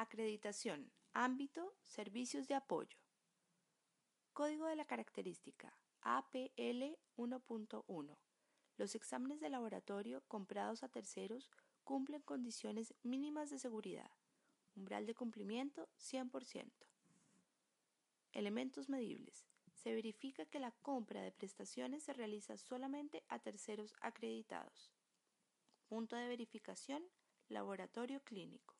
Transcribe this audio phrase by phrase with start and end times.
[0.00, 0.90] Acreditación.
[1.12, 1.74] Ámbito.
[1.82, 2.96] Servicios de apoyo.
[4.32, 5.76] Código de la característica.
[6.00, 8.16] APL 1.1.
[8.78, 11.50] Los exámenes de laboratorio comprados a terceros
[11.84, 14.10] cumplen condiciones mínimas de seguridad.
[14.74, 16.72] Umbral de cumplimiento 100%.
[18.32, 19.44] Elementos medibles.
[19.74, 24.94] Se verifica que la compra de prestaciones se realiza solamente a terceros acreditados.
[25.88, 27.04] Punto de verificación.
[27.50, 28.79] Laboratorio clínico.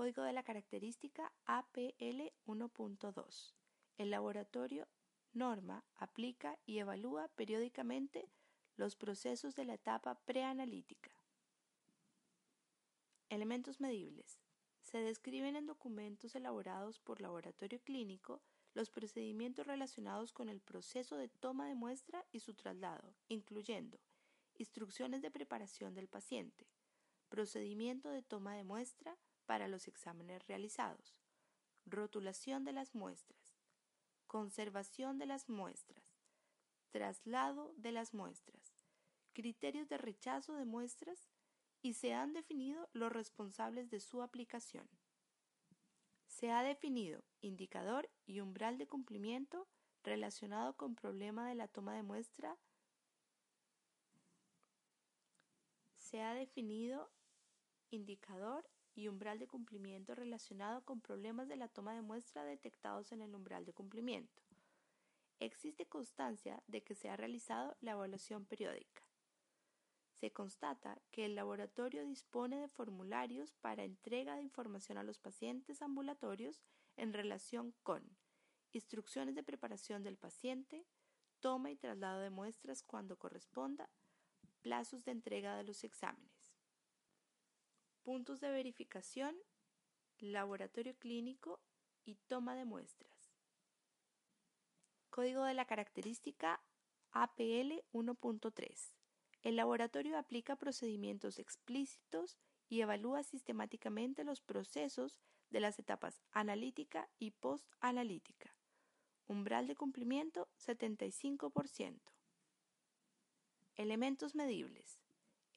[0.00, 3.52] Código de la característica APL 1.2.
[3.98, 4.88] El laboratorio
[5.34, 8.30] norma, aplica y evalúa periódicamente
[8.76, 11.10] los procesos de la etapa preanalítica.
[13.28, 14.40] Elementos medibles.
[14.80, 18.40] Se describen en documentos elaborados por laboratorio clínico
[18.72, 24.00] los procedimientos relacionados con el proceso de toma de muestra y su traslado, incluyendo
[24.54, 26.66] instrucciones de preparación del paciente,
[27.28, 29.18] procedimiento de toma de muestra
[29.50, 31.18] para los exámenes realizados,
[31.84, 33.58] rotulación de las muestras,
[34.28, 36.20] conservación de las muestras,
[36.92, 38.76] traslado de las muestras,
[39.32, 41.32] criterios de rechazo de muestras
[41.82, 44.88] y se han definido los responsables de su aplicación.
[46.28, 49.66] Se ha definido indicador y umbral de cumplimiento
[50.04, 52.56] relacionado con problema de la toma de muestra.
[55.96, 57.10] Se ha definido
[57.90, 63.22] indicador y umbral de cumplimiento relacionado con problemas de la toma de muestra detectados en
[63.22, 64.42] el umbral de cumplimiento.
[65.38, 69.02] Existe constancia de que se ha realizado la evaluación periódica.
[70.12, 75.80] Se constata que el laboratorio dispone de formularios para entrega de información a los pacientes
[75.80, 76.60] ambulatorios
[76.96, 78.04] en relación con
[78.72, 80.84] instrucciones de preparación del paciente,
[81.40, 83.88] toma y traslado de muestras cuando corresponda,
[84.60, 86.29] plazos de entrega de los exámenes
[88.02, 89.36] puntos de verificación,
[90.18, 91.60] laboratorio clínico
[92.04, 93.32] y toma de muestras.
[95.10, 96.62] Código de la característica
[97.12, 98.92] APL 1.3.
[99.42, 102.38] El laboratorio aplica procedimientos explícitos
[102.68, 105.18] y evalúa sistemáticamente los procesos
[105.50, 108.54] de las etapas analítica y post-analítica.
[109.26, 112.00] Umbral de cumplimiento 75%.
[113.74, 114.99] Elementos medibles.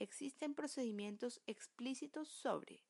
[0.03, 2.83] Existen procedimientos explícitos sobre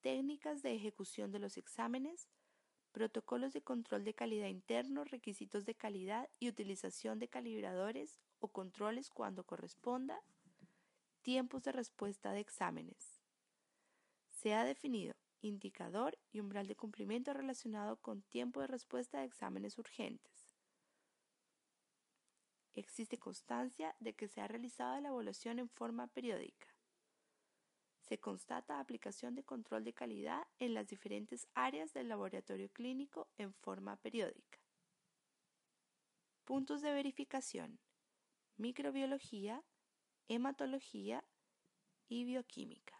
[0.00, 2.28] técnicas de ejecución de los exámenes,
[2.90, 9.08] protocolos de control de calidad interno, requisitos de calidad y utilización de calibradores o controles
[9.08, 10.20] cuando corresponda,
[11.22, 13.22] tiempos de respuesta de exámenes.
[14.28, 19.78] Se ha definido indicador y umbral de cumplimiento relacionado con tiempo de respuesta de exámenes
[19.78, 20.47] urgentes
[22.78, 26.66] existe constancia de que se ha realizado la evaluación en forma periódica.
[28.00, 33.52] Se constata aplicación de control de calidad en las diferentes áreas del laboratorio clínico en
[33.52, 34.58] forma periódica.
[36.44, 37.78] Puntos de verificación.
[38.56, 39.62] Microbiología,
[40.28, 41.22] hematología
[42.08, 42.98] y bioquímica.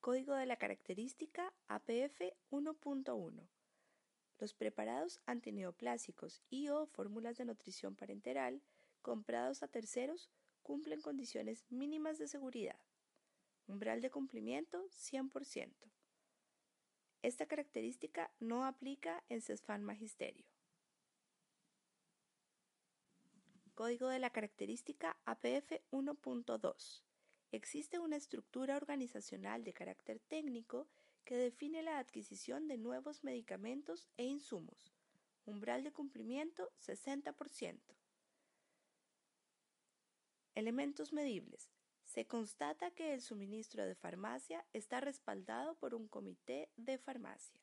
[0.00, 2.20] Código de la característica APF
[2.50, 3.55] 1.1
[4.38, 8.62] los preparados antineoplásicos y o fórmulas de nutrición parenteral
[9.02, 10.30] comprados a terceros
[10.62, 12.78] cumplen condiciones mínimas de seguridad.
[13.66, 15.72] Umbral de cumplimiento 100%.
[17.22, 20.46] Esta característica no aplica en CESFAN Magisterio.
[23.74, 27.02] Código de la característica APF 1.2.
[27.52, 30.88] Existe una estructura organizacional de carácter técnico
[31.26, 34.94] que define la adquisición de nuevos medicamentos e insumos.
[35.44, 37.80] Umbral de cumplimiento 60%.
[40.54, 41.68] Elementos medibles.
[42.04, 47.60] Se constata que el suministro de farmacia está respaldado por un comité de farmacia.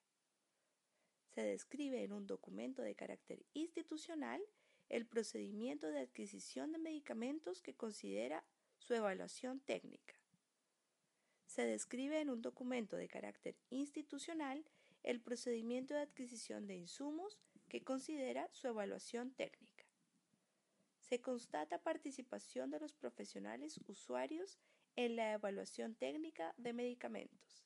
[1.33, 4.43] Se describe en un documento de carácter institucional
[4.89, 8.43] el procedimiento de adquisición de medicamentos que considera
[8.77, 10.22] su evaluación técnica
[11.53, 14.65] se describe en un documento de carácter institucional
[15.03, 17.39] el procedimiento de adquisición de insumos
[17.69, 19.85] que considera su evaluación técnica.
[20.97, 24.57] Se constata participación de los profesionales usuarios
[24.95, 27.63] en la evaluación técnica de medicamentos.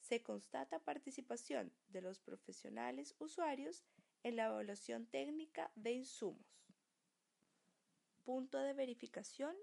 [0.00, 3.82] Se constata participación de los profesionales usuarios
[4.24, 6.68] en la evaluación técnica de insumos.
[8.24, 9.56] Punto de verificación,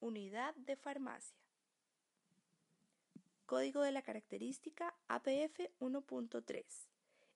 [0.00, 1.47] unidad de farmacia.
[3.48, 6.64] Código de la característica APF 1.3.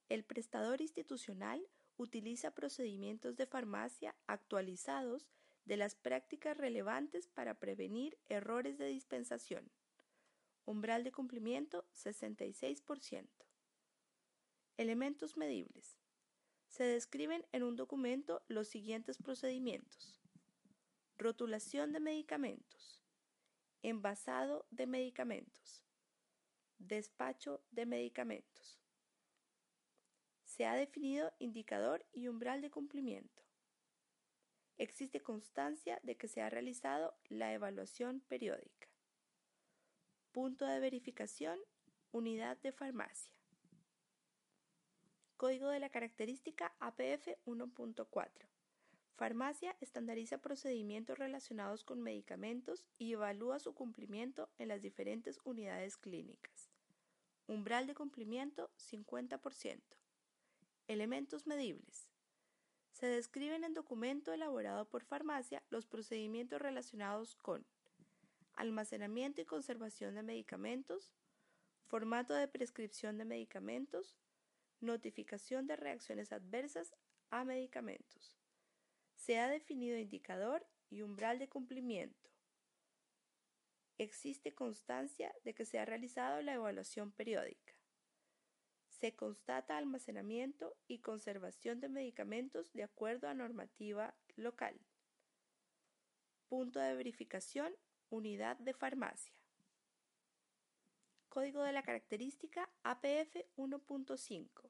[0.09, 1.67] El prestador institucional
[1.97, 5.27] utiliza procedimientos de farmacia actualizados
[5.65, 9.71] de las prácticas relevantes para prevenir errores de dispensación.
[10.65, 13.27] Umbral de cumplimiento 66%.
[14.77, 15.97] Elementos medibles.
[16.67, 20.21] Se describen en un documento los siguientes procedimientos.
[21.17, 23.01] Rotulación de medicamentos.
[23.81, 25.82] Envasado de medicamentos.
[26.87, 28.77] Despacho de medicamentos.
[30.43, 33.41] Se ha definido indicador y umbral de cumplimiento.
[34.77, 38.89] Existe constancia de que se ha realizado la evaluación periódica.
[40.33, 41.57] Punto de verificación,
[42.11, 43.33] unidad de farmacia.
[45.37, 48.29] Código de la característica APF 1.4.
[49.15, 56.72] Farmacia estandariza procedimientos relacionados con medicamentos y evalúa su cumplimiento en las diferentes unidades clínicas.
[57.47, 59.81] Umbral de cumplimiento 50%.
[60.87, 62.09] Elementos medibles.
[62.91, 67.65] Se describen en documento elaborado por farmacia los procedimientos relacionados con
[68.55, 71.13] almacenamiento y conservación de medicamentos,
[71.87, 74.15] formato de prescripción de medicamentos,
[74.79, 76.93] notificación de reacciones adversas
[77.29, 78.37] a medicamentos.
[79.15, 82.32] Se ha definido indicador y umbral de cumplimiento.
[83.97, 87.73] Existe constancia de que se ha realizado la evaluación periódica.
[88.87, 94.79] Se constata almacenamiento y conservación de medicamentos de acuerdo a normativa local.
[96.47, 97.73] Punto de verificación
[98.09, 99.33] Unidad de farmacia.
[101.29, 104.69] Código de la característica APF 1.5.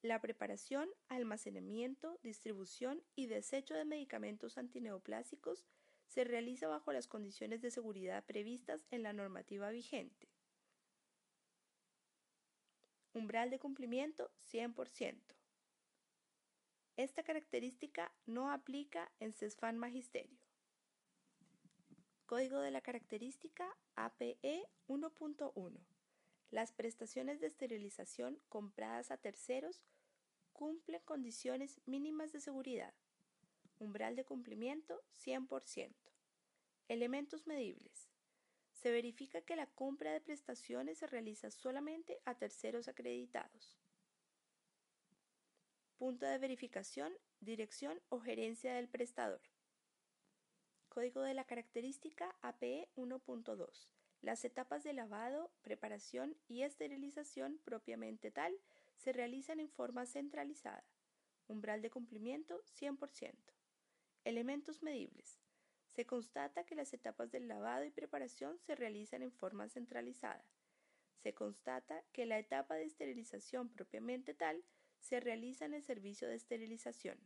[0.00, 5.66] La preparación, almacenamiento, distribución y desecho de medicamentos antineoplásicos
[6.06, 10.28] se realiza bajo las condiciones de seguridad previstas en la normativa vigente.
[13.12, 15.36] Umbral de cumplimiento 100%.
[16.96, 20.38] Esta característica no aplica en CESFAN Magisterio.
[22.26, 25.86] Código de la característica APE 1.1.
[26.50, 29.82] Las prestaciones de esterilización compradas a terceros
[30.52, 32.94] cumplen condiciones mínimas de seguridad.
[33.78, 35.94] Umbral de cumplimiento 100%.
[36.88, 38.08] Elementos medibles.
[38.72, 43.76] Se verifica que la compra de prestaciones se realiza solamente a terceros acreditados.
[45.98, 49.42] Punto de verificación, dirección o gerencia del prestador.
[50.88, 53.90] Código de la característica APE 1.2.
[54.22, 58.58] Las etapas de lavado, preparación y esterilización propiamente tal
[58.96, 60.84] se realizan en forma centralizada.
[61.46, 63.55] Umbral de cumplimiento 100%.
[64.26, 65.38] Elementos medibles.
[65.86, 70.44] Se constata que las etapas del lavado y preparación se realizan en forma centralizada.
[71.22, 74.64] Se constata que la etapa de esterilización propiamente tal
[74.98, 77.20] se realiza en el servicio de esterilización.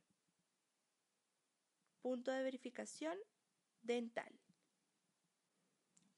[2.02, 3.16] Punto de verificación
[3.80, 4.38] dental.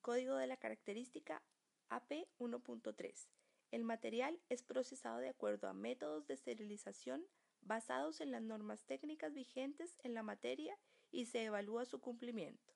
[0.00, 1.44] Código de la característica
[1.90, 3.28] AP 1.3.
[3.70, 7.24] El material es procesado de acuerdo a métodos de esterilización
[7.62, 10.78] basados en las normas técnicas vigentes en la materia
[11.10, 12.74] y se evalúa su cumplimiento.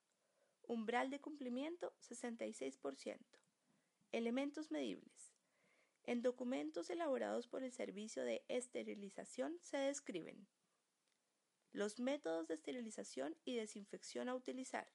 [0.62, 3.18] Umbral de cumplimiento 66%.
[4.12, 5.32] Elementos medibles.
[6.04, 10.46] En documentos elaborados por el Servicio de Esterilización se describen
[11.72, 14.90] los métodos de esterilización y desinfección a utilizar,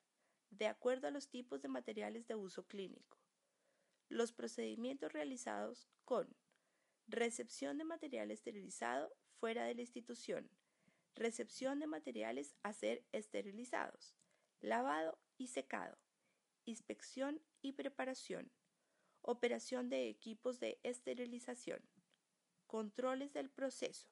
[0.50, 3.20] de acuerdo a los tipos de materiales de uso clínico.
[4.10, 6.36] Los procedimientos realizados con
[7.08, 10.48] recepción de material esterilizado fuera de la institución,
[11.16, 14.16] recepción de materiales a ser esterilizados,
[14.62, 15.98] lavado y secado,
[16.66, 18.52] inspección y preparación,
[19.24, 21.82] operación de equipos de esterilización,
[22.68, 24.08] controles del proceso,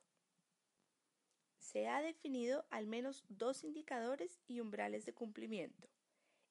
[1.59, 5.87] se ha definido al menos dos indicadores y umbrales de cumplimiento.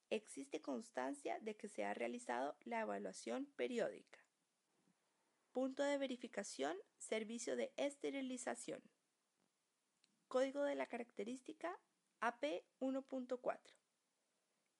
[0.09, 4.18] Existe constancia de que se ha realizado la evaluación periódica.
[5.51, 8.83] Punto de verificación, servicio de esterilización.
[10.27, 11.75] Código de la característica
[12.19, 13.59] AP 1.4.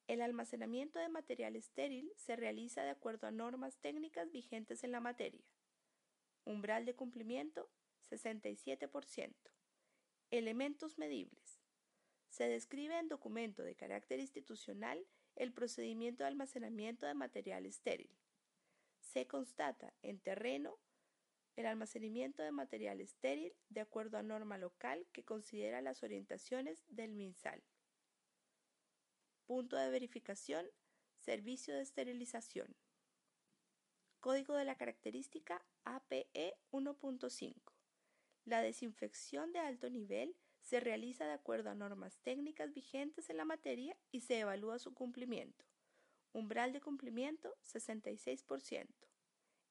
[0.06, 5.00] El almacenamiento de material estéril se realiza de acuerdo a normas técnicas vigentes en la
[5.00, 5.44] materia.
[6.46, 7.72] Umbral de cumplimiento
[8.12, 9.34] 67%.
[10.30, 11.64] Elementos medibles.
[12.30, 15.04] Se describe en documento de carácter institucional
[15.36, 18.16] el procedimiento de almacenamiento de material estéril.
[19.12, 20.78] Se constata en terreno
[21.56, 27.14] el almacenamiento de material estéril de acuerdo a norma local que considera las orientaciones del
[27.14, 27.64] MinSal.
[29.48, 30.70] Punto de verificación,
[31.18, 32.76] servicio de esterilización.
[34.20, 37.56] Código de la característica APE 1.5.
[38.46, 43.46] La desinfección de alto nivel se realiza de acuerdo a normas técnicas vigentes en la
[43.46, 45.66] materia y se evalúa su cumplimiento.
[46.34, 48.88] Umbral de cumplimiento 66%.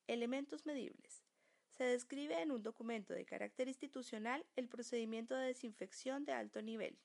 [0.07, 1.23] Elementos medibles.
[1.71, 6.99] Se describe en un documento de carácter institucional el procedimiento de desinfección de alto nivel.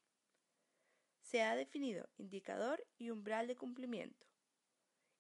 [1.22, 4.26] Se ha definido indicador y umbral de cumplimiento.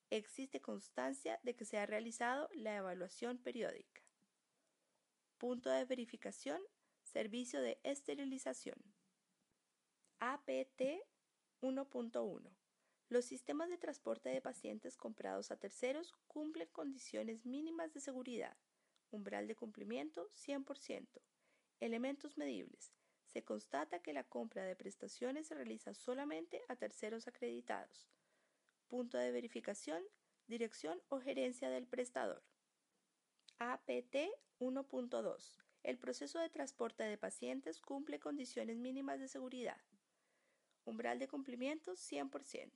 [0.10, 4.02] Existe constancia de que se ha realizado la evaluación periódica.
[5.38, 6.62] Punto de verificación,
[7.04, 8.78] servicio de esterilización.
[10.20, 10.82] APT
[11.62, 12.63] 1.1.
[13.14, 18.58] Los sistemas de transporte de pacientes comprados a terceros cumplen condiciones mínimas de seguridad.
[19.12, 21.22] Umbral de cumplimiento 100%.
[21.80, 22.92] Elementos medibles.
[23.28, 28.10] Se constata que la compra de prestaciones se realiza solamente a terceros acreditados.
[28.88, 30.02] Punto de verificación,
[30.48, 32.42] dirección o gerencia del prestador.
[33.60, 34.16] APT
[34.60, 35.60] 1.2.
[35.84, 39.78] El proceso de transporte de pacientes cumple condiciones mínimas de seguridad.
[40.84, 42.72] Umbral de cumplimiento 100%.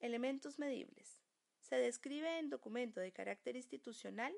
[0.00, 1.18] Elementos medibles.
[1.60, 4.34] Se describe en documento de carácter institucional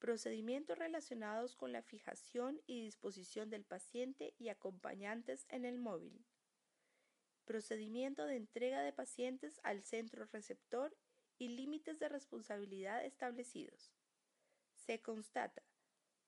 [0.00, 6.24] procedimientos relacionados con la fijación y disposición del paciente y acompañantes en el móvil.
[7.44, 10.96] Procedimiento de entrega de pacientes al centro receptor
[11.38, 13.92] y límites de responsabilidad establecidos.
[14.74, 15.62] Se constata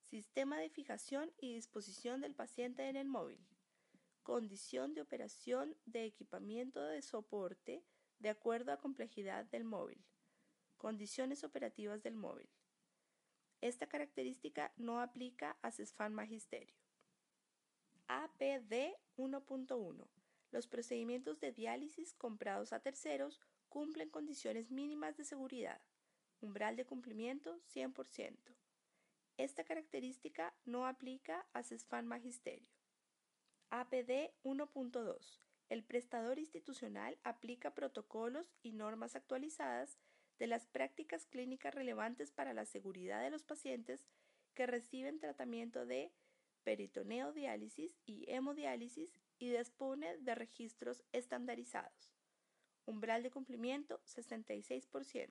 [0.03, 3.45] sistema de fijación y disposición del paciente en el móvil,
[4.23, 7.83] condición de operación de equipamiento de soporte
[8.23, 10.01] de acuerdo a complejidad del móvil,
[10.79, 12.49] condiciones operativas del móvil.
[13.61, 16.77] Esta característica no aplica a CESFAN Magisterio.
[18.07, 20.09] APD 1.1.
[20.53, 25.81] Los procedimientos de diálisis comprados a terceros cumplen condiciones mínimas de seguridad.
[26.41, 28.39] Umbral de cumplimiento 100%.
[29.37, 32.69] Esta característica no aplica a CESFAN Magisterio.
[33.71, 35.41] APD 1.2.
[35.73, 39.97] El prestador institucional aplica protocolos y normas actualizadas
[40.39, 44.07] de las prácticas clínicas relevantes para la seguridad de los pacientes
[44.53, 46.13] que reciben tratamiento de
[46.63, 52.13] peritoneodiálisis y hemodiálisis y dispone de registros estandarizados.
[52.85, 55.31] Umbral de cumplimiento 66%.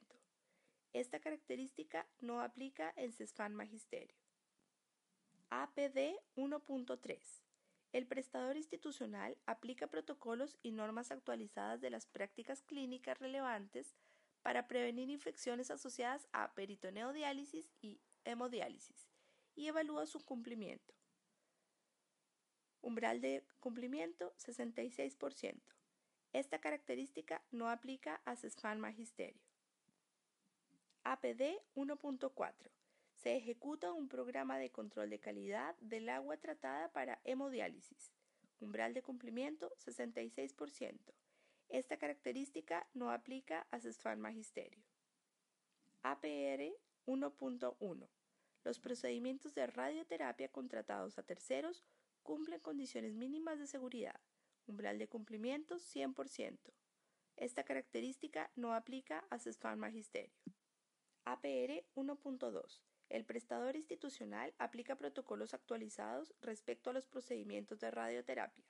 [0.91, 4.17] Esta característica no aplica en CESFAN Magisterio.
[5.51, 7.50] APD 1.3.
[7.91, 13.95] El prestador institucional aplica protocolos y normas actualizadas de las prácticas clínicas relevantes
[14.41, 19.09] para prevenir infecciones asociadas a peritoneodiálisis y hemodiálisis
[19.55, 20.93] y evalúa su cumplimiento.
[22.81, 25.61] Umbral de cumplimiento 66%.
[26.33, 29.41] Esta característica no aplica a CESFAN Magisterio.
[31.03, 32.80] APD 1.4.
[33.21, 38.11] Se ejecuta un programa de control de calidad del agua tratada para hemodiálisis.
[38.59, 40.97] Umbral de cumplimiento 66%.
[41.69, 44.83] Esta característica no aplica a CESFAN Magisterio.
[46.01, 46.73] APR
[47.05, 48.09] 1.1.
[48.63, 51.85] Los procedimientos de radioterapia contratados a terceros
[52.23, 54.19] cumplen condiciones mínimas de seguridad.
[54.65, 56.57] Umbral de cumplimiento 100%.
[57.35, 60.33] Esta característica no aplica a CESFAN Magisterio.
[61.23, 62.81] APR 1.2.
[63.11, 68.63] El prestador institucional aplica protocolos actualizados respecto a los procedimientos de radioterapia.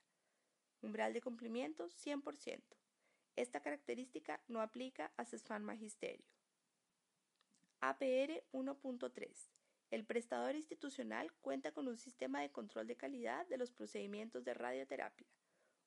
[0.81, 2.59] Umbral de cumplimiento 100%.
[3.35, 6.25] Esta característica no aplica a CESFAN Magisterio.
[7.81, 9.29] APR 1.3.
[9.91, 14.55] El prestador institucional cuenta con un sistema de control de calidad de los procedimientos de
[14.55, 15.27] radioterapia.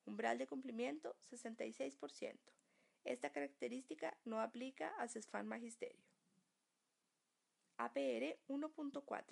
[0.06, 2.38] Umbral de cumplimiento 66%.
[3.02, 6.13] Esta característica no aplica a CESFAN Magisterio.
[7.76, 9.24] APR 1.4.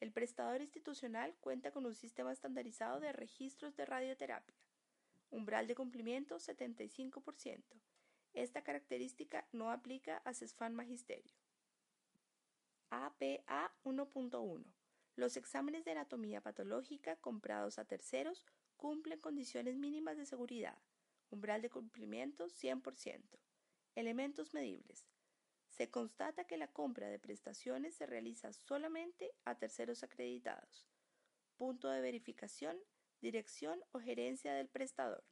[0.00, 4.54] El prestador institucional cuenta con un sistema estandarizado de registros de radioterapia.
[5.30, 7.62] Umbral de cumplimiento 75%.
[8.34, 11.34] Esta característica no aplica a CESFAN Magisterio.
[12.90, 14.64] APA 1.1.
[15.16, 20.78] Los exámenes de anatomía patológica comprados a terceros cumplen condiciones mínimas de seguridad.
[21.30, 23.20] Umbral de cumplimiento 100%.
[23.96, 25.04] Elementos medibles.
[25.68, 30.88] Se constata que la compra de prestaciones se realiza solamente a terceros acreditados.
[31.56, 32.78] Punto de verificación,
[33.20, 35.24] dirección o gerencia del prestador.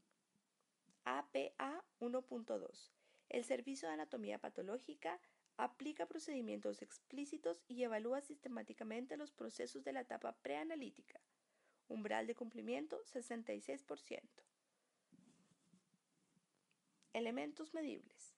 [1.04, 2.90] APA 1.2.
[3.28, 5.20] El Servicio de Anatomía Patológica
[5.56, 11.20] aplica procedimientos explícitos y evalúa sistemáticamente los procesos de la etapa preanalítica.
[11.88, 14.20] Umbral de cumplimiento 66%.
[17.12, 18.35] Elementos medibles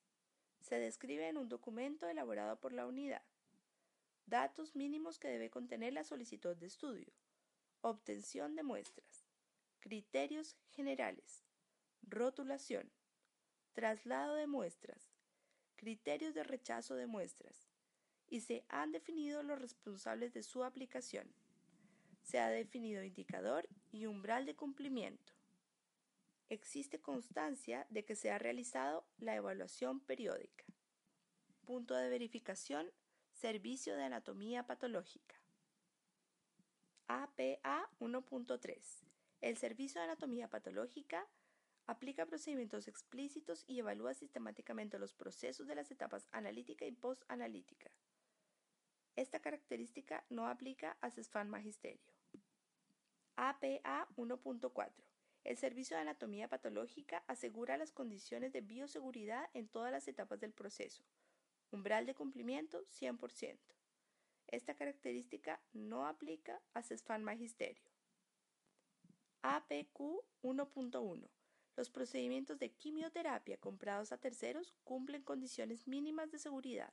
[0.68, 3.22] se describe en un documento elaborado por la unidad.
[4.26, 7.10] Datos mínimos que debe contener la solicitud de estudio.
[7.80, 9.24] Obtención de muestras.
[9.80, 11.46] Criterios generales.
[12.02, 12.92] Rotulación.
[13.72, 15.10] Traslado de muestras.
[15.76, 17.68] criterios de rechazo de muestras
[18.28, 21.32] y se han definido los responsables de su aplicación.
[22.22, 25.37] Se ha definido indicador y umbral de cumplimiento.
[26.50, 30.64] Existe constancia de que se ha realizado la evaluación periódica.
[31.66, 32.90] Punto de verificación,
[33.32, 35.36] servicio de anatomía patológica.
[37.06, 38.78] APA 1.3.
[39.42, 41.28] El servicio de anatomía patológica
[41.86, 47.90] aplica procedimientos explícitos y evalúa sistemáticamente los procesos de las etapas analítica y postanalítica.
[49.16, 52.12] Esta característica no aplica a CESFAN Magisterio.
[53.36, 55.07] APA 1.4.
[55.48, 60.52] El servicio de anatomía patológica asegura las condiciones de bioseguridad en todas las etapas del
[60.52, 61.02] proceso.
[61.70, 63.58] Umbral de cumplimiento 100%.
[64.48, 67.90] Esta característica no aplica a CESFAN Magisterio.
[69.40, 71.30] APQ 1.1.
[71.76, 76.92] Los procedimientos de quimioterapia comprados a terceros cumplen condiciones mínimas de seguridad.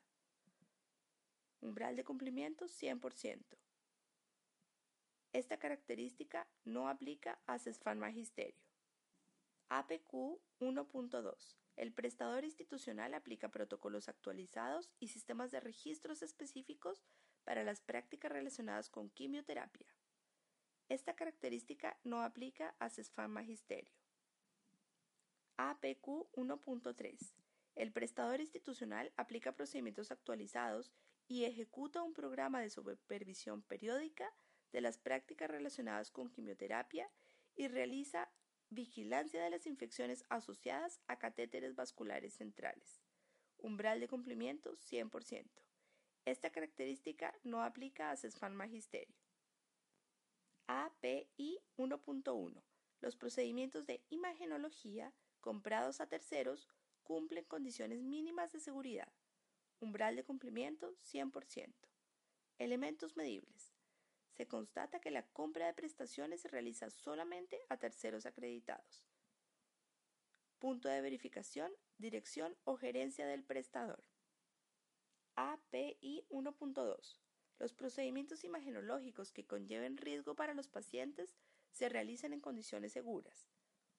[1.60, 3.65] Umbral de cumplimiento 100%.
[5.36, 8.64] Esta característica no aplica a CESFAN Magisterio.
[9.68, 11.58] APQ 1.2.
[11.76, 17.04] El prestador institucional aplica protocolos actualizados y sistemas de registros específicos
[17.44, 19.94] para las prácticas relacionadas con quimioterapia.
[20.88, 23.94] Esta característica no aplica a CESFAN Magisterio.
[25.58, 27.34] APQ 1.3.
[27.76, 30.94] El prestador institucional aplica procedimientos actualizados
[31.28, 34.34] y ejecuta un programa de supervisión periódica
[34.76, 37.10] de las prácticas relacionadas con quimioterapia
[37.56, 38.30] y realiza
[38.70, 43.02] vigilancia de las infecciones asociadas a catéteres vasculares centrales.
[43.58, 45.46] Umbral de cumplimiento 100%.
[46.26, 49.16] Esta característica no aplica a CESFAN Magisterio.
[50.68, 52.62] API 1.1.
[53.00, 56.68] Los procedimientos de imagenología comprados a terceros
[57.04, 59.14] cumplen condiciones mínimas de seguridad.
[59.80, 61.74] Umbral de cumplimiento 100%.
[62.58, 63.75] Elementos medibles.
[64.36, 69.08] Se constata que la compra de prestaciones se realiza solamente a terceros acreditados.
[70.60, 74.04] Punto de verificación, dirección o gerencia del prestador.
[75.36, 77.20] API 1.2.
[77.60, 81.38] Los procedimientos imagenológicos que conlleven riesgo para los pacientes
[81.72, 83.48] se realizan en condiciones seguras.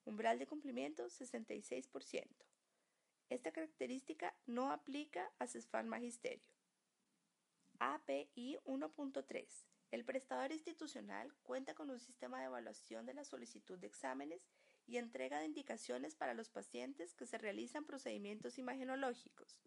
[0.05, 2.27] Umbral de cumplimiento 66%.
[3.31, 6.47] Esta característica no aplica a CESFAN Magisterio.
[7.79, 9.65] API 1.3.
[9.91, 14.49] El prestador institucional cuenta con un sistema de evaluación de la solicitud de exámenes
[14.87, 19.61] y entrega de indicaciones para los pacientes que se realizan procedimientos imagenológicos.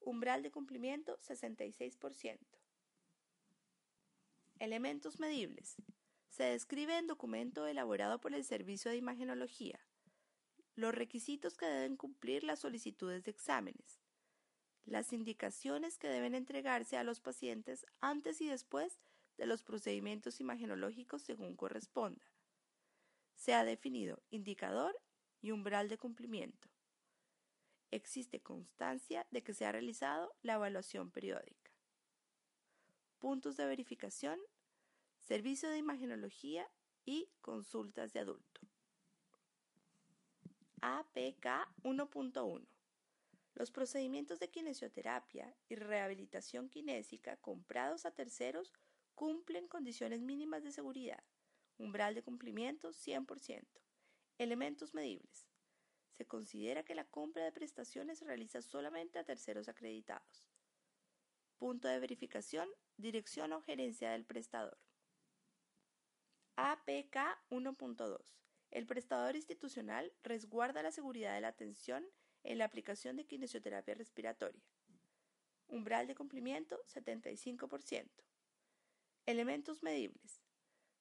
[0.00, 2.38] Umbral de cumplimiento 66%.
[4.58, 5.76] Elementos medibles.
[6.28, 9.80] Se describe en documento elaborado por el Servicio de Imagenología
[10.80, 14.00] los requisitos que deben cumplir las solicitudes de exámenes,
[14.86, 18.98] las indicaciones que deben entregarse a los pacientes antes y después
[19.40, 22.26] de los procedimientos imagenológicos según corresponda.
[23.34, 25.00] Se ha definido indicador
[25.40, 26.68] y umbral de cumplimiento.
[27.90, 31.72] Existe constancia de que se ha realizado la evaluación periódica.
[33.18, 34.38] Puntos de verificación,
[35.20, 36.70] servicio de imagenología
[37.06, 38.60] y consultas de adulto.
[40.82, 41.46] APK
[41.82, 42.66] 1.1.
[43.54, 48.74] Los procedimientos de kinesioterapia y rehabilitación kinésica comprados a terceros
[49.14, 51.22] cumplen condiciones mínimas de seguridad.
[51.78, 53.66] Umbral de cumplimiento 100%.
[54.38, 55.48] Elementos medibles.
[56.12, 60.50] Se considera que la compra de prestaciones se realiza solamente a terceros acreditados.
[61.58, 64.78] Punto de verificación, dirección o gerencia del prestador.
[66.56, 67.16] APK
[67.50, 68.34] 1.2.
[68.70, 72.06] El prestador institucional resguarda la seguridad de la atención
[72.42, 74.62] en la aplicación de kinesioterapia respiratoria.
[75.68, 78.08] Umbral de cumplimiento 75%.
[79.30, 80.42] Elementos medibles.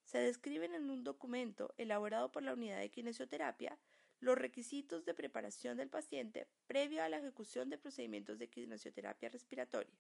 [0.04, 3.80] Se describen en un documento elaborado por la unidad de kinesioterapia
[4.20, 9.98] los requisitos de preparación del paciente previo a la ejecución de procedimientos de kinesioterapia respiratoria.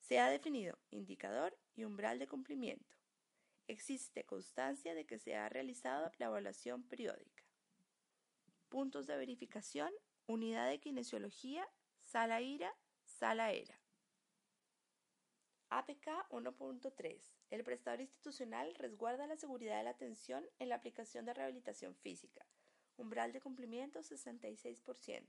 [0.00, 2.96] Se ha definido indicador y umbral de cumplimiento
[3.68, 7.44] existe constancia de que se ha realizado la evaluación periódica.
[8.68, 9.92] Puntos de verificación,
[10.26, 11.68] unidad de kinesiología,
[12.00, 13.81] sala IRA, sala ERA.
[15.74, 17.18] APK 1.3.
[17.48, 22.44] El prestador institucional resguarda la seguridad de la atención en la aplicación de rehabilitación física.
[22.98, 25.24] Umbral de cumplimiento 66%.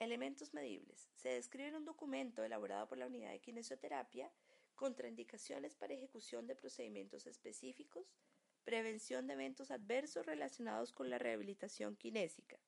[0.00, 1.08] Elementos medibles.
[1.14, 4.32] Se describe en un documento elaborado por la unidad de kinesioterapia
[4.74, 8.16] contraindicaciones para ejecución de procedimientos específicos,
[8.64, 12.58] prevención de eventos adversos relacionados con la rehabilitación kinésica,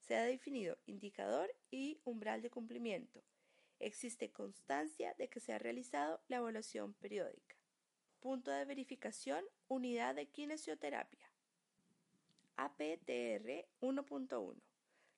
[0.00, 3.22] Se ha definido indicador y umbral de cumplimiento.
[3.80, 7.56] Existe constancia de que se ha realizado la evaluación periódica.
[8.20, 11.32] Punto de verificación, unidad de kinesioterapia.
[12.56, 14.60] APTR 1.1.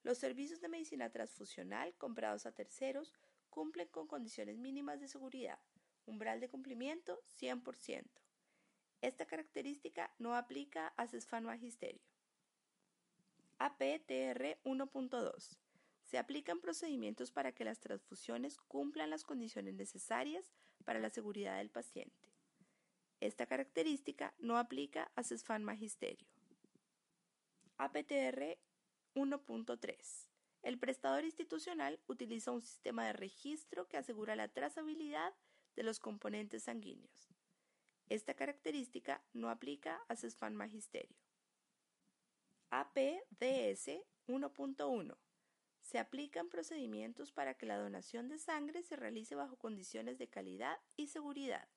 [0.04, 3.12] Los servicios de medicina transfusional comprados a terceros
[3.50, 5.58] cumplen con condiciones mínimas de seguridad.
[6.06, 8.04] Umbral de cumplimiento 100%.
[9.00, 12.00] Esta característica no aplica a CESFAN Magisterio.
[13.58, 15.61] APTR 1.2.
[16.12, 20.52] Se aplican procedimientos para que las transfusiones cumplan las condiciones necesarias
[20.84, 22.28] para la seguridad del paciente.
[23.20, 26.28] Esta característica no aplica a CESFAN Magisterio.
[27.78, 28.58] APTR
[29.14, 30.28] 1.3.
[30.60, 35.32] El prestador institucional utiliza un sistema de registro que asegura la trazabilidad
[35.76, 37.30] de los componentes sanguíneos.
[38.10, 41.16] Esta característica no aplica a CESFAN Magisterio.
[42.68, 43.88] APDS
[44.26, 45.16] 1.1.
[45.82, 50.80] Se aplican procedimientos para que la donación de sangre se realice bajo condiciones de calidad
[50.96, 51.68] y seguridad.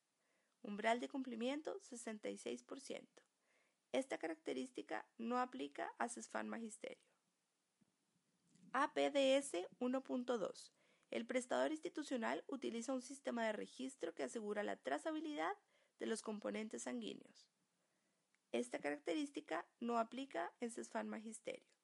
[0.61, 3.07] Umbral de cumplimiento 66%.
[3.91, 7.03] Esta característica no aplica a CESFAN Magisterio.
[8.73, 10.71] APDS 1.2.
[11.11, 15.53] El prestador institucional utiliza un sistema de registro que asegura la trazabilidad
[15.99, 17.47] de los componentes sanguíneos.
[18.51, 21.74] Esta característica no aplica en CESFAN Magisterio.